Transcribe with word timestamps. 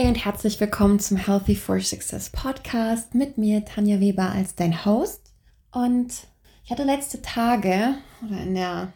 Hey 0.00 0.08
und 0.08 0.24
herzlich 0.24 0.58
willkommen 0.58 0.98
zum 0.98 1.18
Healthy 1.18 1.54
for 1.54 1.78
Success 1.78 2.30
Podcast 2.30 3.14
mit 3.14 3.36
mir, 3.36 3.66
Tanja 3.66 4.00
Weber, 4.00 4.30
als 4.30 4.54
dein 4.54 4.86
Host. 4.86 5.30
Und 5.72 6.26
ich 6.64 6.70
hatte 6.70 6.84
letzte 6.84 7.20
Tage 7.20 7.96
oder 8.26 8.40
in, 8.40 8.54
der, 8.54 8.94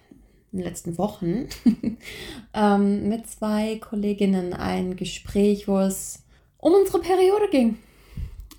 in 0.50 0.60
den 0.60 0.64
letzten 0.66 0.96
Wochen 0.96 1.48
ähm, 2.54 3.06
mit 3.10 3.28
zwei 3.28 3.76
Kolleginnen 3.80 4.54
ein 4.54 4.96
Gespräch, 4.96 5.68
wo 5.68 5.78
es 5.78 6.24
um 6.56 6.72
unsere 6.72 7.00
Periode 7.00 7.50
ging. 7.50 7.76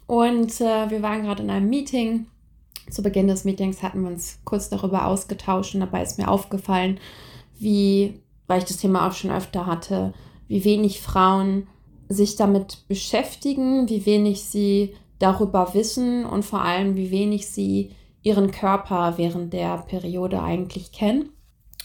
Und 0.05 0.61
äh, 0.61 0.91
wir 0.91 1.01
waren 1.01 1.23
gerade 1.23 1.41
in 1.41 1.49
einem 1.49 1.67
Meeting. 1.67 2.27
Zu 2.91 3.01
Beginn 3.01 3.27
des 3.27 3.43
Meetings 3.43 3.81
hatten 3.81 4.03
wir 4.03 4.11
uns 4.11 4.37
kurz 4.45 4.69
darüber 4.69 5.07
ausgetauscht 5.07 5.73
und 5.73 5.81
dabei 5.81 6.03
ist 6.03 6.19
mir 6.19 6.27
aufgefallen, 6.27 6.99
wie, 7.57 8.21
weil 8.45 8.59
ich 8.59 8.65
das 8.65 8.77
Thema 8.77 9.07
auch 9.07 9.13
schon 9.13 9.31
öfter 9.31 9.65
hatte, 9.65 10.13
wie 10.47 10.63
wenig 10.63 11.01
Frauen 11.01 11.65
sich 12.09 12.35
damit 12.35 12.87
beschäftigen, 12.87 13.89
wie 13.89 14.05
wenig 14.05 14.43
sie 14.43 14.95
darüber 15.19 15.73
wissen 15.73 16.25
und 16.25 16.43
vor 16.43 16.61
allem, 16.61 16.95
wie 16.95 17.11
wenig 17.11 17.47
sie 17.47 17.91
ihren 18.21 18.51
Körper 18.51 19.13
während 19.17 19.53
der 19.53 19.77
Periode 19.87 20.41
eigentlich 20.41 20.91
kennen. 20.91 21.29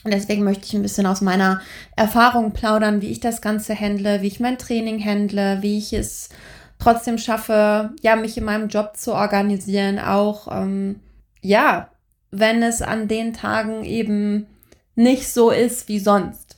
Und 0.02 0.14
deswegen 0.14 0.44
möchte 0.44 0.66
ich 0.66 0.74
ein 0.74 0.82
bisschen 0.82 1.06
aus 1.06 1.20
meiner 1.20 1.60
Erfahrung 1.94 2.52
plaudern, 2.52 3.02
wie 3.02 3.10
ich 3.10 3.20
das 3.20 3.42
Ganze 3.42 3.78
handle, 3.78 4.22
wie 4.22 4.28
ich 4.28 4.40
mein 4.40 4.56
Training 4.56 5.04
handle, 5.04 5.58
wie 5.60 5.76
ich 5.76 5.92
es 5.92 6.30
trotzdem 6.78 7.18
schaffe, 7.18 7.90
ja, 8.00 8.16
mich 8.16 8.38
in 8.38 8.44
meinem 8.44 8.68
Job 8.68 8.96
zu 8.96 9.12
organisieren, 9.12 9.98
auch, 9.98 10.48
ähm, 10.50 11.00
ja, 11.42 11.90
wenn 12.30 12.62
es 12.62 12.80
an 12.80 13.08
den 13.08 13.34
Tagen 13.34 13.84
eben 13.84 14.46
nicht 14.94 15.28
so 15.28 15.50
ist 15.50 15.88
wie 15.88 15.98
sonst. 15.98 16.56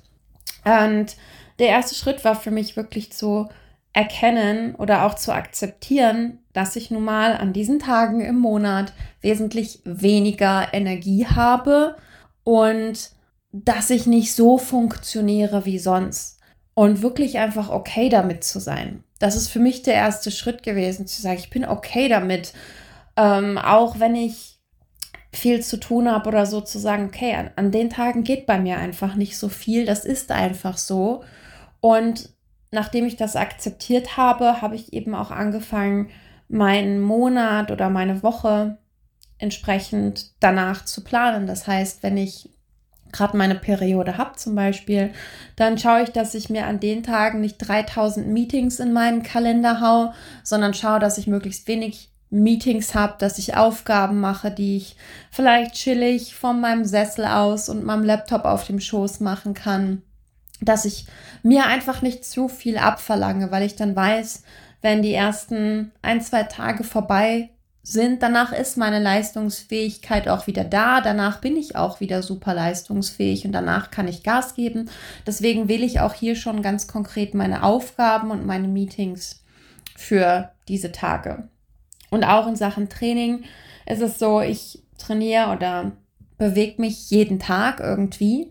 Und 0.65 1.17
der 1.59 1.69
erste 1.69 1.95
Schritt 1.95 2.25
war 2.25 2.35
für 2.35 2.51
mich 2.51 2.77
wirklich 2.77 3.13
zu 3.13 3.49
erkennen 3.93 4.75
oder 4.75 5.05
auch 5.05 5.15
zu 5.15 5.33
akzeptieren, 5.33 6.39
dass 6.53 6.77
ich 6.77 6.91
nun 6.91 7.05
mal 7.05 7.37
an 7.37 7.53
diesen 7.53 7.79
Tagen 7.79 8.21
im 8.21 8.39
Monat 8.39 8.93
wesentlich 9.21 9.81
weniger 9.85 10.69
Energie 10.73 11.27
habe 11.27 11.97
und 12.45 13.11
dass 13.53 13.91
ich 13.91 14.07
nicht 14.07 14.35
so 14.35 14.57
funktioniere 14.57 15.67
wie 15.67 15.79
sonst. 15.79 16.39
Und 16.75 17.03
wirklich 17.03 17.37
einfach 17.37 17.69
okay 17.69 18.09
damit 18.09 18.45
zu 18.45 18.59
sein. 18.59 19.05
Das 19.19 19.37
ist 19.37 19.49
für 19.49 19.59
mich 19.59 19.83
der 19.83 19.93
erste 19.93 20.31
Schritt 20.31 20.63
gewesen, 20.63 21.07
zu 21.07 21.21
sagen, 21.21 21.39
ich 21.39 21.51
bin 21.51 21.67
okay 21.67 22.09
damit. 22.09 22.55
Ähm, 23.15 23.59
auch 23.59 24.01
wenn 24.01 24.15
ich 24.15 24.59
viel 25.35 25.61
zu 25.63 25.79
tun 25.79 26.11
habe 26.11 26.29
oder 26.29 26.47
so 26.47 26.63
zu 26.63 26.79
sagen, 26.79 27.07
okay, 27.07 27.35
an, 27.35 27.51
an 27.57 27.71
den 27.73 27.91
Tagen 27.91 28.25
geht 28.25 28.47
bei 28.47 28.59
mir 28.59 28.79
einfach 28.79 29.17
nicht 29.17 29.37
so 29.37 29.51
viel. 29.51 29.85
Das 29.85 30.07
ist 30.07 30.33
einfach 30.33 30.79
so. 30.79 31.23
Und 31.83 32.31
nachdem 32.71 33.07
ich 33.07 33.17
das 33.17 33.35
akzeptiert 33.35 34.17
habe, 34.17 34.63
habe 34.63 34.77
ich 34.77 34.93
eben 34.93 35.17
auch 35.17 35.33
angefangen, 35.33 36.11
meinen 36.49 37.01
Monat 37.01 37.73
oder 37.73 37.91
meine 37.91 38.23
Woche 38.23 38.79
entsprechend 39.39 40.31
danach 40.39 40.85
zu 40.85 41.03
planen. 41.03 41.49
Das 41.49 41.67
heißt, 41.67 42.05
wenn 42.05 42.17
ich 42.17 42.51
gerade 43.11 43.37
meine 43.37 43.57
Periode 43.57 44.17
habe 44.17 44.37
zum 44.37 44.55
Beispiel, 44.55 45.13
dann 45.57 45.77
schaue 45.77 46.05
ich, 46.05 46.11
dass 46.11 46.35
ich 46.35 46.51
mir 46.51 46.67
an 46.67 46.79
den 46.79 47.03
Tagen 47.03 47.41
nicht 47.41 47.59
3000 47.59 48.29
Meetings 48.29 48.79
in 48.79 48.93
meinen 48.93 49.25
Kalender 49.25 49.81
haue, 49.81 50.15
sondern 50.45 50.75
schaue, 50.75 51.01
dass 51.01 51.19
ich 51.19 51.27
möglichst 51.27 51.67
wenig 51.67 52.11
Meetings 52.31 52.95
habe, 52.95 53.17
dass 53.19 53.39
ich 53.39 53.57
Aufgaben 53.57 54.21
mache, 54.21 54.53
die 54.53 54.77
ich 54.77 54.97
vielleicht 55.33 55.75
chillig 55.75 56.37
von 56.37 56.61
meinem 56.61 56.85
Sessel 56.85 57.27
aus 57.27 57.69
und 57.69 57.85
meinem 57.85 58.05
Laptop 58.05 58.45
auf 58.45 58.67
dem 58.67 58.79
Schoß 58.79 59.19
machen 59.19 59.53
kann 59.53 60.03
dass 60.63 60.85
ich 60.85 61.07
mir 61.43 61.67
einfach 61.67 62.03
nicht 62.03 62.25
zu 62.25 62.49
viel 62.49 62.79
abverlange, 62.79 63.51
weil 63.51 63.65
ich 63.65 63.77
dann 63.77 63.95
weiß, 63.95 64.45
wenn 64.81 65.03
die 65.03 65.15
ersten 65.15 65.93
ein, 66.03 66.21
zwei 66.21 66.45
Tage 66.45 66.85
vorbei 66.85 67.51
sind, 67.85 68.23
danach 68.23 68.53
ist 68.53 68.77
meine 68.77 69.01
Leistungsfähigkeit 69.01 70.29
auch 70.29 70.47
wieder 70.47 70.65
da, 70.65 71.01
danach 71.01 71.41
bin 71.41 71.57
ich 71.57 71.75
auch 71.75 71.99
wieder 71.99 72.23
super 72.23 72.55
leistungsfähig 72.55 73.45
und 73.45 73.53
danach 73.53 73.91
kann 73.91 74.07
ich 74.07 74.23
Gas 74.23 74.55
geben. 74.55 74.89
Deswegen 75.27 75.69
wähle 75.69 75.85
ich 75.85 76.01
auch 76.01 76.15
hier 76.15 76.37
schon 76.37 76.63
ganz 76.63 76.87
konkret 76.87 77.35
meine 77.35 77.65
Aufgaben 77.65 78.31
und 78.31 78.47
meine 78.47 78.69
Meetings 78.69 79.43
für 79.97 80.53
diese 80.69 80.93
Tage. 80.93 81.49
Und 82.11 82.25
auch 82.25 82.47
in 82.47 82.57
Sachen 82.57 82.89
Training 82.89 83.45
ist 83.87 84.03
es 84.03 84.19
so, 84.19 84.41
ich 84.41 84.83
trainiere 84.99 85.51
oder 85.51 85.93
bewege 86.39 86.81
mich 86.81 87.11
jeden 87.11 87.41
Tag 87.41 87.81
irgendwie, 87.81 88.51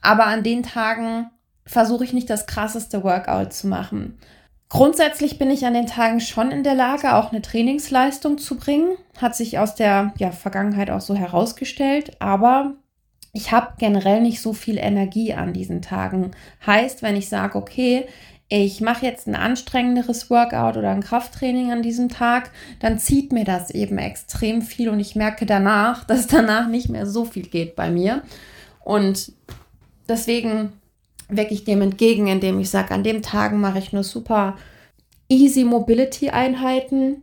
aber 0.00 0.26
an 0.26 0.42
den 0.42 0.62
Tagen 0.62 1.30
versuche 1.70 2.02
ich 2.02 2.12
nicht 2.12 2.28
das 2.28 2.46
krasseste 2.46 3.04
Workout 3.04 3.52
zu 3.52 3.68
machen. 3.68 4.18
Grundsätzlich 4.68 5.38
bin 5.38 5.50
ich 5.50 5.64
an 5.66 5.74
den 5.74 5.86
Tagen 5.86 6.20
schon 6.20 6.50
in 6.50 6.64
der 6.64 6.74
Lage, 6.74 7.14
auch 7.14 7.30
eine 7.30 7.42
Trainingsleistung 7.42 8.38
zu 8.38 8.56
bringen. 8.56 8.96
Hat 9.20 9.36
sich 9.36 9.58
aus 9.58 9.76
der 9.76 10.12
ja, 10.18 10.32
Vergangenheit 10.32 10.90
auch 10.90 11.00
so 11.00 11.14
herausgestellt. 11.14 12.16
Aber 12.18 12.74
ich 13.32 13.52
habe 13.52 13.74
generell 13.78 14.20
nicht 14.20 14.40
so 14.40 14.52
viel 14.52 14.78
Energie 14.78 15.32
an 15.32 15.52
diesen 15.52 15.80
Tagen. 15.80 16.32
Heißt, 16.66 17.02
wenn 17.02 17.14
ich 17.14 17.28
sage, 17.28 17.56
okay, 17.56 18.06
ich 18.48 18.80
mache 18.80 19.06
jetzt 19.06 19.28
ein 19.28 19.36
anstrengenderes 19.36 20.28
Workout 20.28 20.76
oder 20.76 20.90
ein 20.90 21.02
Krafttraining 21.02 21.70
an 21.70 21.82
diesem 21.82 22.08
Tag, 22.08 22.50
dann 22.80 22.98
zieht 22.98 23.30
mir 23.30 23.44
das 23.44 23.70
eben 23.70 23.98
extrem 23.98 24.62
viel 24.62 24.88
und 24.88 24.98
ich 24.98 25.14
merke 25.14 25.46
danach, 25.46 26.02
dass 26.08 26.26
danach 26.26 26.66
nicht 26.66 26.88
mehr 26.88 27.06
so 27.06 27.24
viel 27.24 27.46
geht 27.46 27.76
bei 27.76 27.90
mir. 27.90 28.22
Und 28.82 29.32
deswegen 30.08 30.72
wirke 31.30 31.54
ich 31.54 31.64
dem 31.64 31.82
entgegen, 31.82 32.26
indem 32.26 32.60
ich 32.60 32.70
sage, 32.70 32.92
an 32.92 33.04
dem 33.04 33.22
Tagen 33.22 33.60
mache 33.60 33.78
ich 33.78 33.92
nur 33.92 34.04
super 34.04 34.56
easy 35.28 35.64
Mobility 35.64 36.30
Einheiten 36.30 37.22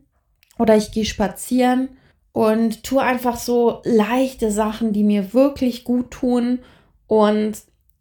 oder 0.57 0.75
ich 0.75 0.91
gehe 0.91 1.06
spazieren 1.06 1.90
und 2.31 2.84
tue 2.84 3.01
einfach 3.01 3.38
so 3.38 3.81
leichte 3.84 4.51
Sachen, 4.51 4.94
die 4.94 5.03
mir 5.03 5.34
wirklich 5.34 5.84
gut 5.84 6.12
tun 6.12 6.59
und 7.07 7.57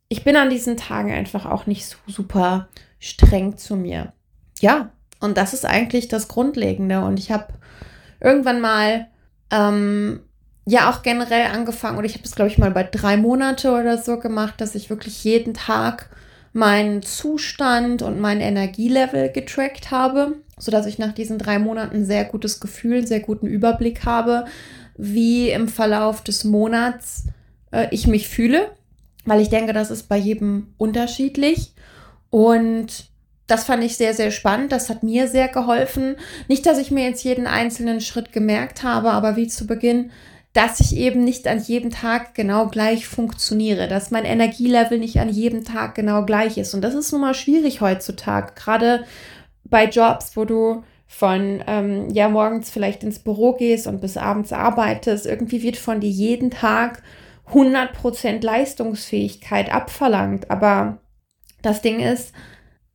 ich 0.08 0.24
bin 0.24 0.36
an 0.36 0.50
diesen 0.50 0.76
Tagen 0.76 1.12
einfach 1.12 1.46
auch 1.46 1.66
nicht 1.66 1.86
so 1.86 1.96
super 2.06 2.68
streng 2.98 3.56
zu 3.56 3.76
mir. 3.76 4.12
Ja, 4.60 4.92
und 5.20 5.36
das 5.36 5.52
ist 5.52 5.64
eigentlich 5.64 6.08
das 6.08 6.28
Grundlegende 6.28 7.04
und 7.04 7.18
ich 7.18 7.30
habe 7.30 7.48
irgendwann 8.20 8.60
mal 8.60 9.08
ähm, 9.50 10.20
ja 10.66 10.90
auch 10.90 11.02
generell 11.02 11.46
angefangen, 11.46 11.96
oder 11.96 12.06
ich 12.06 12.14
habe 12.14 12.24
es, 12.24 12.34
glaube 12.34 12.50
ich, 12.50 12.58
mal 12.58 12.72
bei 12.72 12.82
drei 12.82 13.16
Monate 13.16 13.70
oder 13.70 13.98
so 13.98 14.18
gemacht, 14.18 14.60
dass 14.60 14.74
ich 14.74 14.90
wirklich 14.90 15.24
jeden 15.24 15.54
Tag 15.54 16.10
meinen 16.52 17.02
Zustand 17.02 18.02
und 18.02 18.20
mein 18.20 18.40
Energielevel 18.40 19.30
getrackt 19.30 19.90
habe, 19.90 20.36
sodass 20.58 20.86
ich 20.86 20.98
nach 20.98 21.12
diesen 21.12 21.38
drei 21.38 21.58
Monaten 21.58 22.04
sehr 22.04 22.24
gutes 22.24 22.60
Gefühl, 22.60 23.06
sehr 23.06 23.20
guten 23.20 23.46
Überblick 23.46 24.04
habe, 24.04 24.46
wie 24.96 25.50
im 25.50 25.68
Verlauf 25.68 26.22
des 26.24 26.44
Monats 26.44 27.24
äh, 27.70 27.86
ich 27.90 28.06
mich 28.06 28.28
fühle, 28.28 28.70
weil 29.24 29.40
ich 29.40 29.50
denke, 29.50 29.72
das 29.72 29.90
ist 29.90 30.08
bei 30.08 30.16
jedem 30.16 30.74
unterschiedlich. 30.78 31.74
Und 32.30 33.10
das 33.46 33.64
fand 33.64 33.84
ich 33.84 33.96
sehr, 33.96 34.14
sehr 34.14 34.30
spannend. 34.30 34.72
Das 34.72 34.88
hat 34.88 35.02
mir 35.02 35.28
sehr 35.28 35.48
geholfen. 35.48 36.16
Nicht, 36.48 36.66
dass 36.66 36.78
ich 36.78 36.90
mir 36.90 37.04
jetzt 37.04 37.22
jeden 37.22 37.46
einzelnen 37.46 38.00
Schritt 38.00 38.32
gemerkt 38.32 38.82
habe, 38.82 39.10
aber 39.10 39.36
wie 39.36 39.46
zu 39.46 39.66
Beginn 39.66 40.10
dass 40.56 40.80
ich 40.80 40.96
eben 40.96 41.22
nicht 41.22 41.46
an 41.48 41.60
jedem 41.60 41.90
Tag 41.90 42.34
genau 42.34 42.68
gleich 42.68 43.06
funktioniere, 43.06 43.88
dass 43.88 44.10
mein 44.10 44.24
Energielevel 44.24 44.98
nicht 44.98 45.20
an 45.20 45.28
jedem 45.28 45.64
Tag 45.64 45.94
genau 45.94 46.24
gleich 46.24 46.56
ist. 46.56 46.72
Und 46.72 46.80
das 46.80 46.94
ist 46.94 47.12
nun 47.12 47.20
mal 47.20 47.34
schwierig 47.34 47.82
heutzutage, 47.82 48.54
gerade 48.54 49.04
bei 49.64 49.84
Jobs, 49.84 50.34
wo 50.34 50.46
du 50.46 50.82
von 51.06 51.62
ähm, 51.66 52.08
ja 52.10 52.30
morgens 52.30 52.70
vielleicht 52.70 53.04
ins 53.04 53.18
Büro 53.18 53.52
gehst 53.52 53.86
und 53.86 54.00
bis 54.00 54.16
abends 54.16 54.50
arbeitest. 54.52 55.26
Irgendwie 55.26 55.62
wird 55.62 55.76
von 55.76 56.00
dir 56.00 56.08
jeden 56.08 56.50
Tag 56.50 57.02
100% 57.52 58.42
Leistungsfähigkeit 58.42 59.70
abverlangt. 59.70 60.50
Aber 60.50 61.02
das 61.60 61.82
Ding 61.82 62.00
ist, 62.00 62.32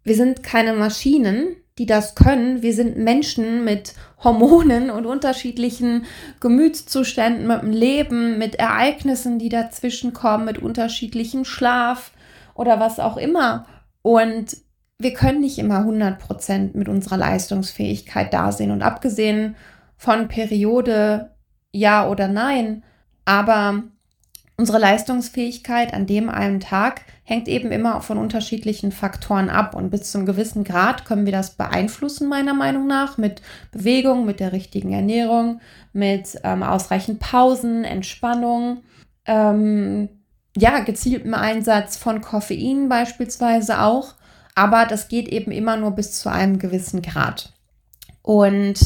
wir 0.04 0.16
sind 0.16 0.42
keine 0.42 0.74
Maschinen, 0.74 1.56
die 1.81 1.88
das 1.88 2.14
können. 2.14 2.62
Wir 2.62 2.75
sind 2.75 2.98
Menschen 2.98 3.66
mit 3.66 3.95
Hormonen 4.24 4.92
und 4.92 5.07
unterschiedlichen 5.07 6.06
Gemütszuständen, 6.39 7.48
mit 7.48 7.63
dem 7.63 7.72
Leben, 7.72 8.38
mit 8.38 8.54
Ereignissen, 8.54 9.39
die 9.39 9.50
dazwischen 9.50 10.13
kommen, 10.13 10.45
mit 10.45 10.60
unterschiedlichem 10.60 11.44
Schlaf 11.44 12.12
oder 12.54 12.80
was 12.80 13.00
auch 13.00 13.18
immer. 13.18 13.66
Und 14.04 14.57
wir 15.00 15.16
können 15.16 15.42
nicht 15.42 15.57
immer 15.57 15.80
100% 15.80 16.78
mit 16.78 16.88
unserer 16.88 17.18
Leistungsfähigkeit 17.18 18.31
da 18.31 18.51
sein. 18.51 18.69
Und 18.69 18.83
abgesehen 18.83 19.56
von 19.98 20.28
Periode, 20.28 21.31
ja 21.72 22.07
oder 22.07 22.28
nein, 22.28 22.83
aber 23.25 23.81
Unsere 24.62 24.78
Leistungsfähigkeit 24.78 25.92
an 25.92 26.06
dem 26.06 26.30
einen 26.30 26.60
Tag 26.60 27.02
hängt 27.24 27.48
eben 27.48 27.72
immer 27.72 28.00
von 28.02 28.19
unterschiedlichen 28.19 28.92
Faktoren 28.92 29.50
ab 29.50 29.74
und 29.74 29.90
bis 29.90 30.12
zum 30.12 30.28
gewissen 30.28 30.63
Grad 30.63 31.04
können 31.04 31.25
wir 31.25 31.31
das 31.31 31.56
beeinflussen, 31.56 32.30
meiner 32.30 32.54
Meinung 32.54 32.86
nach, 32.86 33.18
mit 33.18 33.42
Bewegung, 33.72 34.24
mit 34.24 34.40
der 34.40 34.52
richtigen 34.52 34.94
Ernährung, 34.94 35.62
mit 35.94 36.40
ähm, 36.44 36.62
ausreichend 36.62 37.19
Pausen, 37.19 37.86
Entspannung, 37.86 38.84
ähm, 39.25 40.10
ja, 40.56 40.81
gezieltem 40.81 41.34
Einsatz 41.34 41.98
von 41.98 42.22
Koffein 42.22 42.88
beispielsweise 42.88 43.81
auch. 43.81 44.14
aber 44.54 44.86
das 44.86 45.07
geht 45.07 45.28
eben 45.28 45.50
immer 45.50 45.75
nur 45.75 45.90
bis 45.90 46.19
zu 46.19 46.30
einem 46.30 46.60
gewissen 46.60 47.02
Grad. 47.02 47.52
Und 48.22 48.78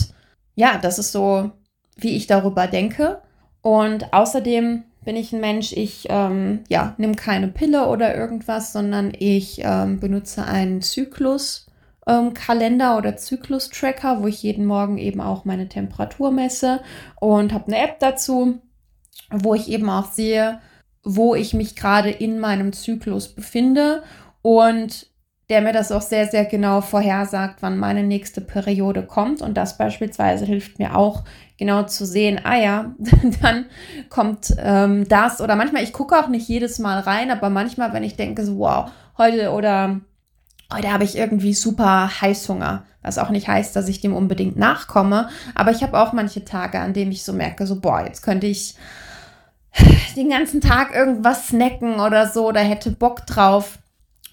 ja, 0.56 0.78
das 0.78 1.00
ist 1.00 1.12
so, 1.12 1.51
wie 1.98 2.16
ich 2.16 2.28
darüber 2.28 2.68
denke. 2.68 3.21
Und 3.62 4.13
außerdem 4.13 4.86
bin 5.06 5.16
ich 5.16 5.31
ein 5.31 5.40
Mensch, 5.40 5.72
ich 5.72 6.07
ähm, 6.10 6.63
ja, 6.68 6.96
nehme 6.98 7.16
keine 7.16 7.48
Pille 7.48 7.88
oder 7.88 8.16
irgendwas, 8.16 8.74
sondern 8.74 9.13
ich 9.18 9.62
ähm, 9.63 10.00
benutze 10.00 10.46
einen 10.46 10.81
Zyklus-Kalender 10.81 12.92
ähm, 12.92 12.98
oder 12.98 13.16
Zyklus-Tracker, 13.16 14.22
wo 14.22 14.28
ich 14.28 14.44
jeden 14.44 14.66
Morgen 14.66 14.98
eben 14.98 15.22
auch 15.22 15.46
meine 15.46 15.69
Temperatur 15.69 16.31
messe 16.31 16.81
und 17.19 17.54
habe 17.54 17.68
eine 17.68 17.78
App 17.78 18.00
dazu, 18.00 18.60
wo 19.30 19.54
ich 19.54 19.69
eben 19.69 19.90
auch 19.90 20.12
sehe, 20.12 20.60
wo 21.04 21.36
ich 21.36 21.54
mich 21.54 21.75
gerade 21.75 22.10
in 22.10 22.40
meinem 22.40 22.74
Zyklus 22.74 23.30
befinde 23.30 24.02
und 24.42 25.07
der 25.50 25.62
mir 25.62 25.74
das 25.74 25.92
auch 25.92 26.01
sehr, 26.01 26.27
sehr 26.27 26.45
genau 26.45 26.81
vorhersagt, 26.81 27.62
wann 27.62 27.77
meine 27.77 28.03
nächste 28.03 28.42
Periode 28.42 29.03
kommt. 29.03 29.42
Und 29.42 29.56
das 29.56 29.77
beispielsweise 29.77 30.45
hilft 30.45 30.80
mir 30.80 30.95
auch 30.95 31.24
genau 31.57 31.83
zu 31.83 32.06
sehen, 32.06 32.42
ah 32.44 32.57
ja, 32.57 32.95
dann 33.42 33.65
kommt 34.09 34.56
ähm, 34.57 35.07
das. 35.07 35.42
Oder 35.42 35.56
manchmal, 35.56 35.83
ich 35.83 35.94
gucke 35.94 36.18
auch 36.18 36.27
nicht 36.27 36.47
jedes 36.47 36.80
Mal 36.80 37.00
rein, 37.00 37.30
aber 37.30 37.50
manchmal, 37.50 37.94
wenn 37.94 38.03
ich 38.03 38.15
denke, 38.15 38.44
so, 38.44 38.57
wow, 38.57 38.89
heute 39.18 39.51
oder 39.51 40.01
heute 40.74 40.92
habe 40.92 41.03
ich 41.03 41.18
irgendwie 41.18 41.53
super 41.53 42.09
Heißhunger. 42.21 42.83
Was 43.03 43.19
auch 43.19 43.30
nicht 43.30 43.47
heißt, 43.47 43.75
dass 43.75 43.88
ich 43.88 44.01
dem 44.01 44.15
unbedingt 44.15 44.57
nachkomme. 44.57 45.30
Aber 45.53 45.69
ich 45.69 45.83
habe 45.83 46.00
auch 46.00 46.12
manche 46.12 46.44
Tage, 46.44 46.80
an 46.80 46.94
denen 46.94 47.12
ich 47.12 47.24
so 47.24 47.33
merke, 47.33 47.68
so, 47.68 47.80
boah, 47.80 48.03
jetzt 48.03 48.24
könnte 48.24 48.47
ich 48.47 48.75
den 50.15 50.30
ganzen 50.30 50.59
Tag 50.59 50.95
irgendwas 50.95 51.50
snacken 51.50 52.00
oder 52.00 52.27
so 52.27 52.47
oder 52.47 52.62
hätte 52.62 52.89
Bock 52.89 53.27
drauf. 53.27 53.77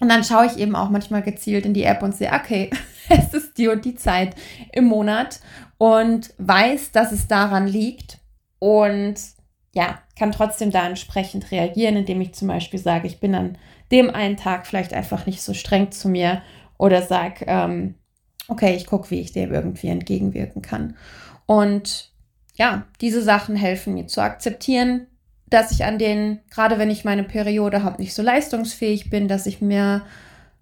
Und 0.03 0.09
dann 0.09 0.25
schaue 0.25 0.47
ich 0.47 0.57
eben 0.57 0.75
auch 0.75 0.89
manchmal 0.89 1.21
gezielt 1.21 1.65
in 1.65 1.73
die 1.73 1.85
App 1.85 2.03
und 2.03 2.13
sehe, 2.13 2.33
okay, 2.33 2.69
es 3.09 3.33
ist 3.33 3.57
die 3.57 3.69
und 3.69 3.85
die 3.85 3.95
Zeit 3.95 4.35
im 4.73 4.83
Monat 4.83 5.39
und 5.77 6.33
weiß, 6.39 6.91
dass 6.91 7.13
es 7.13 7.29
daran 7.29 7.67
liegt 7.67 8.17
und 8.59 9.15
ja, 9.73 10.01
kann 10.19 10.33
trotzdem 10.33 10.71
da 10.71 10.85
entsprechend 10.85 11.51
reagieren, 11.51 11.95
indem 11.95 12.19
ich 12.19 12.33
zum 12.33 12.49
Beispiel 12.49 12.81
sage, 12.81 13.07
ich 13.07 13.21
bin 13.21 13.33
an 13.33 13.57
dem 13.93 14.09
einen 14.09 14.35
Tag 14.35 14.67
vielleicht 14.67 14.93
einfach 14.93 15.25
nicht 15.25 15.41
so 15.41 15.53
streng 15.53 15.93
zu 15.93 16.09
mir 16.09 16.41
oder 16.77 17.01
sage, 17.01 17.45
ähm, 17.47 17.95
okay, 18.49 18.75
ich 18.75 18.85
gucke, 18.85 19.09
wie 19.09 19.21
ich 19.21 19.31
dem 19.31 19.53
irgendwie 19.53 19.87
entgegenwirken 19.87 20.61
kann. 20.61 20.97
Und 21.45 22.11
ja, 22.55 22.87
diese 22.99 23.21
Sachen 23.21 23.55
helfen 23.55 23.93
mir 23.93 24.07
zu 24.07 24.19
akzeptieren, 24.19 25.07
dass 25.53 25.71
ich 25.71 25.85
an 25.85 25.99
den, 25.99 26.39
gerade 26.49 26.79
wenn 26.79 26.89
ich 26.89 27.05
meine 27.05 27.23
Periode 27.23 27.83
habe, 27.83 28.01
nicht 28.01 28.15
so 28.15 28.23
leistungsfähig 28.23 29.11
bin, 29.11 29.27
dass 29.27 29.45
ich 29.45 29.61
mir 29.61 30.01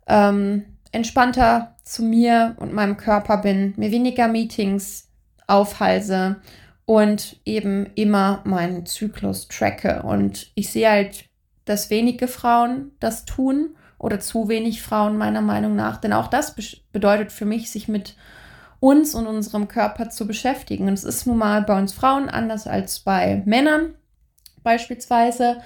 ähm, 0.05 0.65
entspannter 0.91 1.77
zu 1.85 2.03
mir 2.03 2.55
und 2.57 2.73
meinem 2.73 2.97
Körper 2.97 3.37
bin, 3.37 3.73
mir 3.77 3.91
weniger 3.91 4.27
Meetings 4.27 5.09
aufhalse 5.47 6.41
und 6.83 7.39
eben 7.45 7.85
immer 7.95 8.41
meinen 8.43 8.85
Zyklus 8.85 9.47
tracke. 9.47 10.03
Und 10.03 10.51
ich 10.55 10.69
sehe 10.69 10.89
halt, 10.89 11.23
dass 11.63 11.89
wenige 11.89 12.27
Frauen 12.27 12.91
das 12.99 13.23
tun 13.23 13.77
oder 13.97 14.19
zu 14.19 14.49
wenig 14.49 14.81
Frauen 14.81 15.17
meiner 15.17 15.41
Meinung 15.41 15.73
nach, 15.73 15.97
denn 15.97 16.11
auch 16.11 16.27
das 16.27 16.55
be 16.55 16.63
bedeutet 16.91 17.31
für 17.31 17.45
mich, 17.45 17.71
sich 17.71 17.87
mit 17.87 18.17
uns 18.81 19.15
und 19.15 19.25
unserem 19.27 19.69
Körper 19.69 20.09
zu 20.09 20.27
beschäftigen. 20.27 20.87
Und 20.87 20.93
es 20.95 21.05
ist 21.05 21.27
nun 21.27 21.37
mal 21.37 21.61
bei 21.61 21.79
uns 21.79 21.93
Frauen 21.93 22.27
anders 22.27 22.67
als 22.67 22.99
bei 22.99 23.41
Männern 23.45 23.93
beispielsweise. 24.63 25.61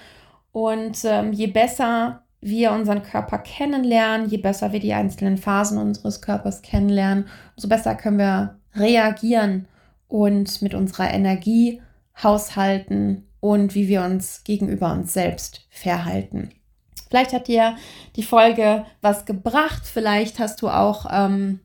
Und 0.51 1.03
ähm, 1.03 1.33
je 1.33 1.47
besser 1.47 2.23
wir 2.41 2.71
unseren 2.71 3.03
Körper 3.03 3.39
kennenlernen, 3.39 4.29
je 4.29 4.37
besser 4.37 4.71
wir 4.71 4.79
die 4.79 4.93
einzelnen 4.93 5.37
Phasen 5.37 5.77
unseres 5.77 6.21
Körpers 6.21 6.61
kennenlernen, 6.61 7.27
umso 7.55 7.67
besser 7.67 7.95
können 7.95 8.19
wir 8.19 8.59
reagieren 8.75 9.67
und 10.07 10.61
mit 10.61 10.73
unserer 10.73 11.11
Energie 11.11 11.81
haushalten 12.21 13.27
und 13.39 13.75
wie 13.75 13.87
wir 13.87 14.03
uns 14.03 14.43
gegenüber 14.43 14.91
uns 14.91 15.13
selbst 15.13 15.67
verhalten. 15.69 16.51
Vielleicht 17.09 17.33
hat 17.33 17.47
dir 17.47 17.75
die 18.15 18.23
Folge 18.23 18.85
was 19.01 19.25
gebracht. 19.25 19.83
Vielleicht 19.85 20.39
hast 20.39 20.61
du 20.61 20.69
auch 20.69 21.05
ähm, 21.11 21.59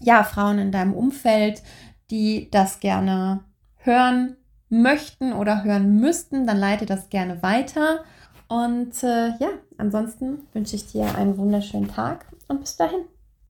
ja 0.00 0.24
Frauen 0.24 0.58
in 0.58 0.72
deinem 0.72 0.94
Umfeld, 0.94 1.62
die 2.10 2.48
das 2.50 2.80
gerne 2.80 3.44
hören 3.78 4.36
möchten 4.68 5.32
oder 5.32 5.64
hören 5.64 6.00
müssten, 6.00 6.46
dann 6.46 6.58
leite 6.58 6.86
das 6.86 7.08
gerne 7.10 7.42
weiter. 7.42 8.04
Und 8.48 9.02
äh, 9.02 9.28
ja, 9.38 9.48
ansonsten 9.78 10.46
wünsche 10.52 10.76
ich 10.76 10.86
dir 10.86 11.14
einen 11.16 11.38
wunderschönen 11.38 11.88
Tag 11.88 12.26
und 12.48 12.60
bis 12.60 12.76
dahin. 12.76 13.04